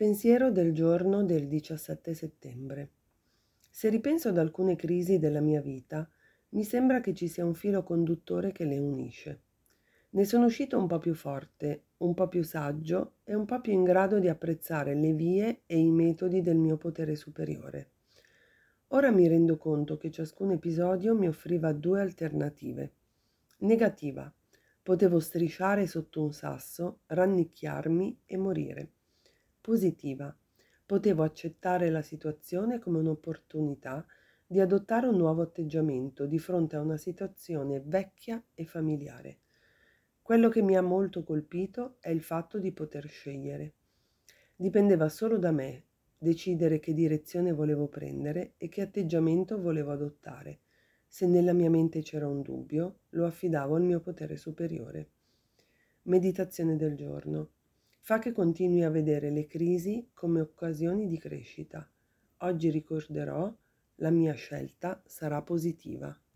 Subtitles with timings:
[0.00, 2.90] Pensiero del giorno del 17 settembre.
[3.70, 6.08] Se ripenso ad alcune crisi della mia vita,
[6.52, 9.42] mi sembra che ci sia un filo conduttore che le unisce.
[10.12, 13.74] Ne sono uscito un po' più forte, un po' più saggio e un po' più
[13.74, 17.90] in grado di apprezzare le vie e i metodi del mio potere superiore.
[18.92, 22.94] Ora mi rendo conto che ciascun episodio mi offriva due alternative.
[23.58, 24.32] Negativa.
[24.82, 28.92] Potevo strisciare sotto un sasso, rannicchiarmi e morire.
[29.60, 30.34] Positiva.
[30.86, 34.06] Potevo accettare la situazione come un'opportunità
[34.46, 39.40] di adottare un nuovo atteggiamento di fronte a una situazione vecchia e familiare.
[40.22, 43.74] Quello che mi ha molto colpito è il fatto di poter scegliere.
[44.56, 45.84] Dipendeva solo da me
[46.16, 50.60] decidere che direzione volevo prendere e che atteggiamento volevo adottare.
[51.06, 55.10] Se nella mia mente c'era un dubbio, lo affidavo al mio potere superiore.
[56.02, 57.50] Meditazione del giorno.
[58.02, 61.88] Fa che continui a vedere le crisi come occasioni di crescita.
[62.38, 63.54] Oggi ricorderò,
[63.96, 66.20] la mia scelta sarà positiva.